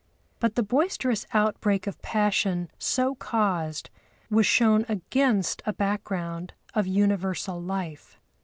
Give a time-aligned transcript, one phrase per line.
[0.39, 3.91] But the boisterous outbreak of passion so caused
[4.31, 8.19] was shown against a background of universal life.